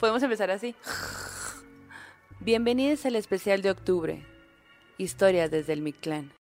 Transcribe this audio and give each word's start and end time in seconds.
Podemos 0.00 0.22
empezar 0.22 0.50
así. 0.50 0.74
Bienvenidos 2.40 3.04
al 3.04 3.16
especial 3.16 3.60
de 3.60 3.70
octubre. 3.70 4.24
Historias 4.96 5.50
desde 5.50 5.74
el 5.74 5.82
Mictlán. 5.82 6.32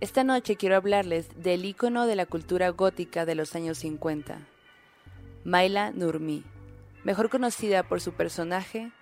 Esta 0.00 0.22
noche 0.22 0.54
quiero 0.54 0.76
hablarles 0.76 1.28
del 1.42 1.64
ícono 1.64 2.06
de 2.06 2.14
la 2.14 2.26
cultura 2.26 2.68
gótica 2.68 3.26
de 3.26 3.34
los 3.34 3.56
años 3.56 3.78
50, 3.78 4.38
Maila 5.42 5.90
Nurmi, 5.90 6.44
mejor 7.02 7.28
conocida 7.28 7.82
por 7.82 8.00
su 8.00 8.12
personaje 8.12 8.92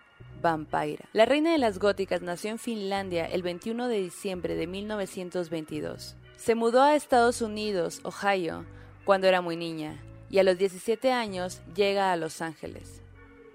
Vampira. 0.41 1.05
La 1.13 1.27
reina 1.27 1.53
de 1.53 1.59
las 1.59 1.79
góticas 1.79 2.23
nació 2.23 2.53
en 2.53 2.59
Finlandia 2.59 3.27
el 3.27 3.43
21 3.43 3.87
de 3.89 4.01
diciembre 4.01 4.55
de 4.55 4.67
1922. 4.67 6.17
Se 6.39 6.55
mudó 6.55 6.81
a 6.81 6.95
Estados 6.95 7.43
Unidos, 7.43 8.01
Ohio, 8.05 8.65
cuando 9.05 9.27
era 9.27 9.41
muy 9.41 9.57
niña, 9.57 10.03
y 10.31 10.39
a 10.39 10.43
los 10.43 10.59
17 10.59 11.13
años 11.13 11.61
llega 11.75 12.13
a 12.13 12.17
Los 12.17 12.41
Ángeles. 12.43 13.01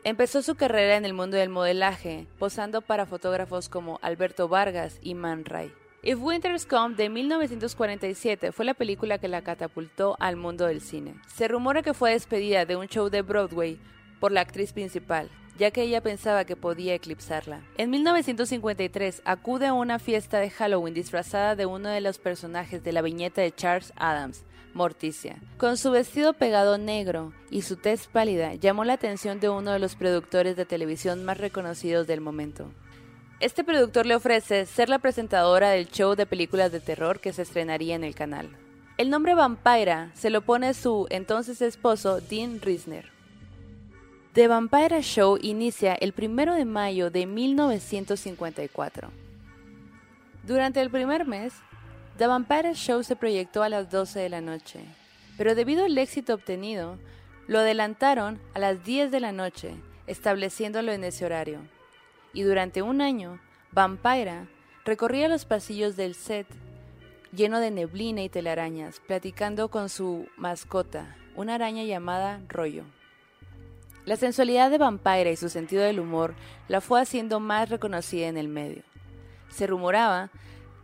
Empezó 0.04 0.42
su 0.42 0.56
carrera 0.56 0.96
en 0.96 1.06
el 1.06 1.14
mundo 1.14 1.36
del 1.36 1.50
modelaje, 1.50 2.26
posando 2.38 2.82
para 2.82 3.06
fotógrafos 3.06 3.68
como 3.68 4.00
Alberto 4.02 4.48
Vargas 4.48 4.98
y 5.02 5.14
Man 5.14 5.44
Ray. 5.44 5.74
If 6.02 6.20
Winters 6.22 6.66
Come 6.66 6.96
de 6.96 7.10
1947 7.10 8.54
fue 8.54 8.64
la 8.64 8.74
película 8.74 9.18
que 9.18 9.28
la 9.28 9.42
catapultó 9.42 10.16
al 10.20 10.38
mundo 10.38 10.66
del 10.68 10.80
cine. 10.80 11.16
Se 11.28 11.50
rumora 11.50 11.84
que 11.84 11.94
fue 11.94 12.14
despedida 12.14 12.66
de 12.66 12.78
un 12.78 12.88
show 12.88 13.10
de 13.10 13.22
Broadway 13.22 13.78
por 14.22 14.32
la 14.32 14.40
actriz 14.40 14.72
principal, 14.72 15.30
ya 15.60 15.72
que 15.72 15.84
ella 15.84 16.02
pensaba 16.02 16.46
que 16.46 16.56
podía 16.56 16.96
eclipsarla. 16.96 17.62
En 17.78 17.92
1953 17.92 19.22
acude 19.26 19.68
a 19.68 19.74
una 19.74 20.00
fiesta 20.00 20.40
de 20.40 20.50
Halloween 20.50 20.94
disfrazada 20.94 21.56
de 21.56 21.66
uno 21.66 21.90
de 21.90 22.02
los 22.02 22.18
personajes 22.18 22.84
de 22.84 22.94
la 22.94 23.02
viñeta 23.02 23.42
de 23.42 23.54
Charles 23.54 23.92
Adams, 23.98 24.46
Morticia. 24.74 25.38
Con 25.58 25.78
su 25.78 25.92
vestido 25.92 26.34
pegado 26.34 26.78
negro 26.78 27.34
y 27.52 27.64
su 27.64 27.76
tez 27.76 28.08
pálida 28.08 28.54
llamó 28.56 28.86
la 28.86 28.94
atención 28.94 29.42
de 29.42 29.50
uno 29.50 29.72
de 29.72 29.80
los 29.80 29.96
productores 29.96 30.56
de 30.56 30.66
televisión 30.66 31.26
más 31.26 31.38
reconocidos 31.38 32.08
del 32.08 32.22
momento. 32.22 32.72
Este 33.42 33.64
productor 33.64 34.06
le 34.06 34.16
ofrece 34.16 34.66
ser 34.66 34.90
la 34.90 35.00
presentadora 35.00 35.70
del 35.70 35.90
show 35.90 36.16
de 36.16 36.26
películas 36.26 36.72
de 36.72 36.80
terror 36.80 37.20
que 37.20 37.34
se 37.34 37.42
estrenaría 37.42 37.96
en 37.96 38.04
el 38.04 38.16
canal. 38.16 38.50
El 38.98 39.10
nombre 39.10 39.34
Vampira 39.34 40.12
se 40.14 40.30
lo 40.30 40.42
pone 40.42 40.74
su 40.74 41.08
entonces 41.10 41.62
esposo 41.62 42.22
Dean 42.22 42.62
Risner. 42.62 43.19
The 44.40 44.48
Vampire 44.48 45.02
Show 45.02 45.38
inicia 45.42 45.96
el 45.96 46.14
1 46.18 46.56
de 46.56 46.64
mayo 46.64 47.12
de 47.12 47.26
1954. 47.26 49.12
Durante 50.44 50.80
el 50.80 50.90
primer 50.90 51.28
mes, 51.28 51.52
The 52.18 52.26
Vampire 52.26 52.74
Show 52.74 53.04
se 53.04 53.18
proyectó 53.18 53.64
a 53.64 53.68
las 53.68 53.92
12 53.92 54.18
de 54.18 54.30
la 54.30 54.40
noche, 54.40 54.80
pero 55.38 55.56
debido 55.56 55.84
al 55.84 55.98
éxito 55.98 56.36
obtenido, 56.36 56.98
lo 57.48 57.60
adelantaron 57.60 58.40
a 58.54 58.60
las 58.60 58.82
10 58.86 59.12
de 59.12 59.20
la 59.20 59.34
noche, 59.34 59.74
estableciéndolo 60.08 60.94
en 60.94 61.04
ese 61.04 61.26
horario 61.26 61.60
y 62.32 62.44
durante 62.44 62.82
un 62.82 63.02
año, 63.02 63.42
Vampira 63.74 64.48
recorría 64.86 65.28
los 65.28 65.44
pasillos 65.44 65.98
del 65.98 66.16
set 66.16 66.48
lleno 67.34 67.60
de 67.60 67.72
neblina 67.72 68.24
y 68.24 68.30
telarañas, 68.30 69.02
platicando 69.06 69.68
con 69.68 69.90
su 69.90 70.30
mascota, 70.38 71.18
una 71.36 71.56
araña 71.56 71.84
llamada 71.84 72.40
Rollo. 72.48 72.86
La 74.10 74.16
sensualidad 74.16 74.72
de 74.72 74.80
Vampira 74.80 75.30
y 75.30 75.36
su 75.36 75.50
sentido 75.50 75.84
del 75.84 76.00
humor 76.00 76.34
la 76.68 76.82
fue 76.82 77.00
haciendo 77.00 77.40
más 77.40 77.70
reconocida 77.70 78.26
en 78.26 78.38
el 78.38 78.48
medio. 78.48 78.82
Se 79.50 79.68
rumoraba 79.68 80.32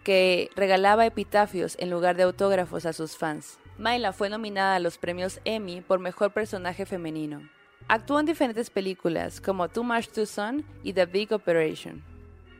que 0.04 0.52
regalaba 0.56 1.08
epitafios 1.08 1.76
en 1.80 1.90
lugar 1.90 2.17
de 2.17 2.22
autógrafos 2.22 2.86
a 2.86 2.94
sus 2.94 3.17
fans. 3.17 3.58
Myla 3.80 4.14
fue 4.14 4.30
nominada 4.30 4.76
a 4.76 4.80
los 4.80 5.00
premios 5.00 5.40
Emmy 5.44 5.82
por 5.82 5.98
Mejor 5.98 6.34
Personaje 6.34 6.86
Femenino. 6.86 7.42
Actuó 7.88 8.20
en 8.20 8.27
diferentes 8.27 8.70
películas 8.70 9.42
como 9.42 9.70
Too 9.70 9.83
Much 9.83 10.10
Too 10.10 10.28
Soon 10.28 10.64
y 10.83 10.94
The 10.94 11.08
Big 11.08 11.33
Operation. 11.33 12.04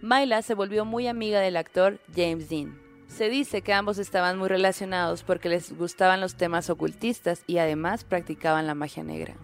Myla 0.01 0.41
se 0.41 0.56
volvió 0.56 0.84
muy 0.84 1.07
amiga 1.07 1.41
del 1.41 1.57
actor 1.57 2.00
James 2.16 2.50
Dean. 2.50 2.75
Se 3.07 3.29
dice 3.29 3.62
que 3.62 3.73
ambos 3.73 4.00
estaban 4.00 4.39
muy 4.39 4.50
relacionados 4.50 5.22
porque 5.22 5.47
les 5.47 5.78
gustaban 5.78 6.22
los 6.22 6.34
temas 6.34 6.72
ocultistas 6.72 7.44
y 7.45 7.59
además 7.59 8.03
practicaban 8.03 8.66
la 8.66 8.73
magia 8.73 9.03
negra. 9.03 9.35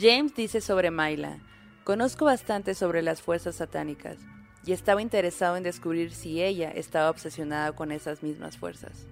James 0.00 0.34
dice 0.34 0.60
sobre 0.60 0.90
Myla, 0.90 1.38
conozco 1.84 2.24
bastante 2.24 2.74
sobre 2.74 3.02
las 3.02 3.20
fuerzas 3.20 3.56
satánicas 3.56 4.16
y 4.64 4.72
estaba 4.72 5.02
interesado 5.02 5.56
en 5.56 5.62
descubrir 5.62 6.12
si 6.12 6.42
ella 6.42 6.70
estaba 6.70 7.10
obsesionada 7.10 7.72
con 7.72 7.92
esas 7.92 8.22
mismas 8.22 8.56
fuerzas. 8.56 9.06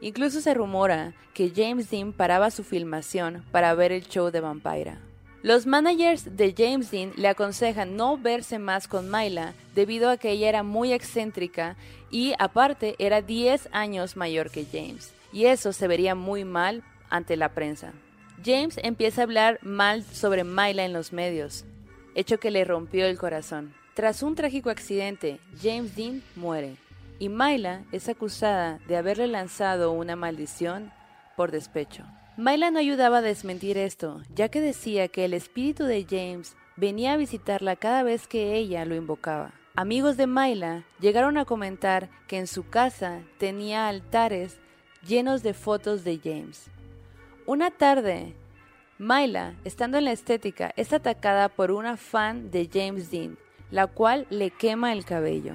Incluso 0.00 0.40
se 0.40 0.54
rumora 0.54 1.12
que 1.34 1.52
James 1.54 1.90
Dean 1.90 2.12
paraba 2.12 2.50
su 2.50 2.64
filmación 2.64 3.44
para 3.52 3.74
ver 3.74 3.92
el 3.92 4.08
show 4.08 4.30
de 4.30 4.40
Vampira. 4.40 4.98
Los 5.42 5.66
managers 5.66 6.36
de 6.36 6.54
James 6.56 6.90
Dean 6.90 7.12
le 7.16 7.28
aconsejan 7.28 7.96
no 7.96 8.16
verse 8.16 8.58
más 8.58 8.88
con 8.88 9.10
Myla 9.10 9.54
debido 9.74 10.08
a 10.08 10.16
que 10.16 10.30
ella 10.30 10.48
era 10.48 10.62
muy 10.62 10.92
excéntrica 10.92 11.76
y 12.10 12.32
aparte 12.38 12.94
era 12.98 13.20
10 13.20 13.68
años 13.72 14.16
mayor 14.16 14.50
que 14.50 14.64
James, 14.64 15.12
y 15.32 15.44
eso 15.46 15.72
se 15.72 15.88
vería 15.88 16.14
muy 16.14 16.44
mal 16.44 16.82
ante 17.10 17.36
la 17.36 17.50
prensa. 17.50 17.92
James 18.44 18.78
empieza 18.82 19.20
a 19.20 19.24
hablar 19.24 19.58
mal 19.62 20.02
sobre 20.02 20.42
Myla 20.42 20.84
en 20.84 20.92
los 20.92 21.12
medios, 21.12 21.64
hecho 22.14 22.38
que 22.38 22.50
le 22.50 22.64
rompió 22.64 23.06
el 23.06 23.18
corazón. 23.18 23.72
Tras 23.94 24.22
un 24.22 24.34
trágico 24.34 24.70
accidente, 24.70 25.38
James 25.62 25.94
Dean 25.94 26.22
muere 26.34 26.76
y 27.18 27.28
Myla 27.28 27.84
es 27.92 28.08
acusada 28.08 28.80
de 28.88 28.96
haberle 28.96 29.28
lanzado 29.28 29.92
una 29.92 30.16
maldición 30.16 30.90
por 31.36 31.52
despecho. 31.52 32.04
Myla 32.36 32.70
no 32.70 32.80
ayudaba 32.80 33.18
a 33.18 33.22
desmentir 33.22 33.78
esto, 33.78 34.22
ya 34.34 34.48
que 34.48 34.60
decía 34.60 35.06
que 35.06 35.24
el 35.24 35.34
espíritu 35.34 35.84
de 35.84 36.04
James 36.08 36.56
venía 36.76 37.12
a 37.12 37.16
visitarla 37.16 37.76
cada 37.76 38.02
vez 38.02 38.26
que 38.26 38.56
ella 38.56 38.84
lo 38.84 38.96
invocaba. 38.96 39.52
Amigos 39.76 40.16
de 40.16 40.26
Myla 40.26 40.84
llegaron 40.98 41.38
a 41.38 41.44
comentar 41.44 42.08
que 42.26 42.38
en 42.38 42.46
su 42.48 42.68
casa 42.68 43.20
tenía 43.38 43.86
altares 43.86 44.58
llenos 45.06 45.42
de 45.42 45.54
fotos 45.54 46.02
de 46.02 46.18
James. 46.18 46.71
Una 47.44 47.72
tarde, 47.72 48.34
Myla, 48.98 49.56
estando 49.64 49.98
en 49.98 50.04
la 50.04 50.12
estética, 50.12 50.72
es 50.76 50.92
atacada 50.92 51.48
por 51.48 51.72
una 51.72 51.96
fan 51.96 52.52
de 52.52 52.70
James 52.72 53.10
Dean, 53.10 53.36
la 53.72 53.88
cual 53.88 54.28
le 54.30 54.52
quema 54.52 54.92
el 54.92 55.04
cabello. 55.04 55.54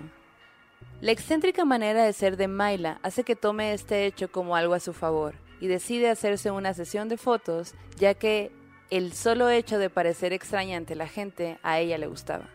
La 0.99 1.13
excéntrica 1.13 1.63
manera 1.63 2.03
de 2.03 2.11
ser 2.11 2.35
de 2.35 2.49
Myla 2.49 2.99
hace 3.03 3.23
que 3.23 3.37
tome 3.37 3.73
este 3.73 4.05
hecho 4.05 4.29
como 4.29 4.57
algo 4.57 4.73
a 4.73 4.81
su 4.81 4.91
favor 4.91 5.35
y 5.61 5.67
decide 5.67 6.09
hacerse 6.09 6.51
una 6.51 6.73
sesión 6.73 7.07
de 7.07 7.15
fotos, 7.15 7.73
ya 7.95 8.15
que 8.15 8.51
el 8.89 9.13
solo 9.13 9.49
hecho 9.49 9.79
de 9.79 9.89
parecer 9.89 10.33
extraña 10.33 10.75
ante 10.75 10.93
la 10.93 11.07
gente 11.07 11.57
a 11.63 11.79
ella 11.79 11.97
le 11.97 12.07
gustaba. 12.07 12.49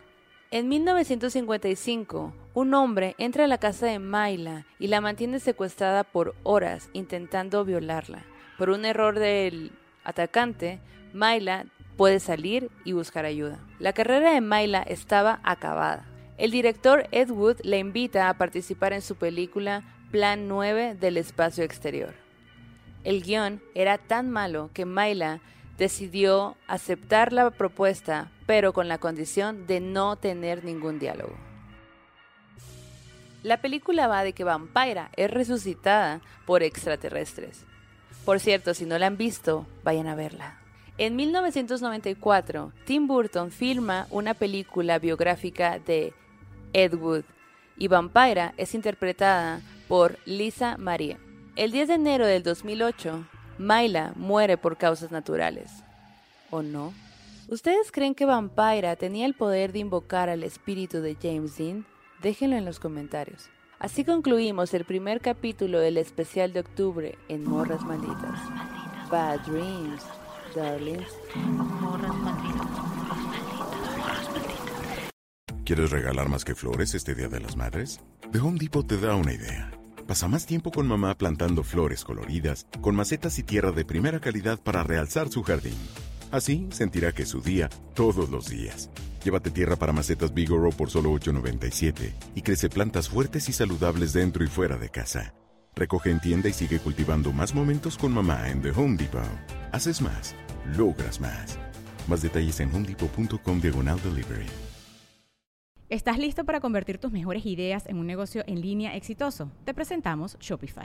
En 0.50 0.68
1955, 0.68 2.34
un 2.52 2.74
hombre 2.74 3.14
entra 3.16 3.44
a 3.44 3.48
la 3.48 3.56
casa 3.56 3.86
de 3.86 3.98
Myla 3.98 4.66
y 4.78 4.88
la 4.88 5.00
mantiene 5.00 5.40
secuestrada 5.40 6.04
por 6.04 6.34
horas 6.42 6.90
intentando 6.92 7.64
violarla. 7.64 8.26
Por 8.58 8.70
un 8.70 8.84
error 8.84 9.18
del 9.18 9.72
atacante, 10.04 10.80
Myla 11.12 11.66
puede 11.96 12.20
salir 12.20 12.70
y 12.84 12.92
buscar 12.92 13.24
ayuda. 13.24 13.58
La 13.78 13.92
carrera 13.92 14.32
de 14.32 14.40
Myla 14.40 14.82
estaba 14.82 15.40
acabada. 15.42 16.06
El 16.38 16.50
director 16.50 17.06
Ed 17.12 17.30
Wood 17.30 17.60
le 17.62 17.78
invita 17.78 18.28
a 18.28 18.38
participar 18.38 18.92
en 18.92 19.02
su 19.02 19.16
película 19.16 19.82
Plan 20.10 20.48
9 20.48 20.94
del 20.94 21.16
espacio 21.16 21.64
exterior. 21.64 22.14
El 23.04 23.22
guion 23.22 23.62
era 23.74 23.98
tan 23.98 24.30
malo 24.30 24.70
que 24.74 24.86
Myla 24.86 25.40
decidió 25.78 26.56
aceptar 26.66 27.32
la 27.32 27.50
propuesta, 27.50 28.30
pero 28.46 28.72
con 28.72 28.88
la 28.88 28.98
condición 28.98 29.66
de 29.66 29.80
no 29.80 30.16
tener 30.16 30.64
ningún 30.64 30.98
diálogo. 30.98 31.34
La 33.42 33.60
película 33.60 34.06
va 34.06 34.22
de 34.22 34.32
que 34.32 34.44
Vampira 34.44 35.10
es 35.16 35.30
resucitada 35.30 36.20
por 36.46 36.62
extraterrestres. 36.62 37.66
Por 38.24 38.38
cierto, 38.38 38.74
si 38.74 38.86
no 38.86 38.98
la 38.98 39.06
han 39.06 39.16
visto, 39.16 39.66
vayan 39.82 40.06
a 40.06 40.14
verla. 40.14 40.58
En 40.98 41.16
1994, 41.16 42.72
Tim 42.84 43.06
Burton 43.06 43.50
filma 43.50 44.06
una 44.10 44.34
película 44.34 44.98
biográfica 44.98 45.78
de 45.78 46.12
Ed 46.72 46.94
Wood 46.94 47.24
y 47.76 47.88
Vampira 47.88 48.54
es 48.56 48.74
interpretada 48.74 49.60
por 49.88 50.18
Lisa 50.24 50.76
Marie. 50.76 51.18
El 51.56 51.72
10 51.72 51.88
de 51.88 51.94
enero 51.94 52.26
del 52.26 52.42
2008, 52.42 53.26
Myla 53.58 54.12
muere 54.16 54.56
por 54.56 54.76
causas 54.76 55.10
naturales. 55.10 55.82
¿O 56.50 56.62
no? 56.62 56.92
¿Ustedes 57.48 57.90
creen 57.90 58.14
que 58.14 58.24
Vampira 58.24 58.94
tenía 58.96 59.26
el 59.26 59.34
poder 59.34 59.72
de 59.72 59.80
invocar 59.80 60.28
al 60.28 60.44
espíritu 60.44 61.00
de 61.00 61.16
James 61.20 61.56
Dean? 61.58 61.84
Déjenlo 62.22 62.56
en 62.56 62.64
los 62.64 62.78
comentarios. 62.78 63.50
Así 63.82 64.04
concluimos 64.04 64.74
el 64.74 64.84
primer 64.84 65.20
capítulo 65.20 65.80
del 65.80 65.96
especial 65.96 66.52
de 66.52 66.60
octubre 66.60 67.18
en 67.28 67.42
Morras 67.42 67.82
Malditas. 67.82 68.38
Bad 69.10 69.40
Dreams, 69.40 70.04
darlings. 70.54 71.08
¿Quieres 75.64 75.90
regalar 75.90 76.28
más 76.28 76.44
que 76.44 76.54
flores 76.54 76.94
este 76.94 77.16
Día 77.16 77.26
de 77.26 77.40
las 77.40 77.56
Madres? 77.56 77.98
The 78.30 78.38
Home 78.38 78.60
Depot 78.60 78.86
te 78.86 78.98
da 78.98 79.16
una 79.16 79.32
idea. 79.32 79.72
Pasa 80.06 80.28
más 80.28 80.46
tiempo 80.46 80.70
con 80.70 80.86
mamá 80.86 81.18
plantando 81.18 81.64
flores 81.64 82.04
coloridas, 82.04 82.68
con 82.80 82.94
macetas 82.94 83.36
y 83.40 83.42
tierra 83.42 83.72
de 83.72 83.84
primera 83.84 84.20
calidad 84.20 84.60
para 84.60 84.84
realzar 84.84 85.28
su 85.28 85.42
jardín. 85.42 85.76
Así 86.30 86.68
sentirá 86.70 87.10
que 87.10 87.24
es 87.24 87.30
su 87.30 87.40
día 87.40 87.68
todos 87.94 88.30
los 88.30 88.48
días. 88.48 88.90
Llévate 89.24 89.50
tierra 89.50 89.76
para 89.76 89.92
macetas 89.92 90.34
Bigoro 90.34 90.70
por 90.70 90.90
solo 90.90 91.12
$8.97 91.12 92.12
y 92.34 92.42
crece 92.42 92.68
plantas 92.68 93.08
fuertes 93.08 93.48
y 93.48 93.52
saludables 93.52 94.12
dentro 94.12 94.44
y 94.44 94.48
fuera 94.48 94.76
de 94.76 94.88
casa. 94.88 95.34
Recoge 95.76 96.10
en 96.10 96.20
tienda 96.20 96.48
y 96.48 96.52
sigue 96.52 96.80
cultivando 96.80 97.32
más 97.32 97.54
momentos 97.54 97.96
con 97.96 98.12
mamá 98.12 98.50
en 98.50 98.60
The 98.62 98.70
Home 98.70 98.96
Depot. 98.96 99.22
Haces 99.70 100.02
más, 100.02 100.34
logras 100.76 101.20
más. 101.20 101.58
Más 102.08 102.20
detalles 102.20 102.58
en 102.60 102.74
homedepot.com 102.74 103.60
diagonal 103.60 104.00
delivery. 104.02 104.46
¿Estás 105.88 106.18
listo 106.18 106.44
para 106.44 106.60
convertir 106.60 106.98
tus 106.98 107.12
mejores 107.12 107.44
ideas 107.46 107.86
en 107.86 107.98
un 107.98 108.06
negocio 108.06 108.42
en 108.46 108.60
línea 108.60 108.96
exitoso? 108.96 109.52
Te 109.64 109.74
presentamos 109.74 110.38
Shopify. 110.40 110.84